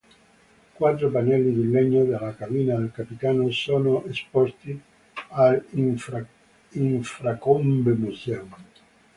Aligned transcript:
Quattro 0.73 1.11
pannelli 1.11 1.53
di 1.53 1.69
legno 1.69 2.03
della 2.03 2.33
cabina 2.33 2.73
del 2.75 2.91
capitano 2.91 3.51
sono 3.51 4.03
esposti 4.05 4.81
all'Ilfracombe 5.29 7.91
museum. 7.91 8.55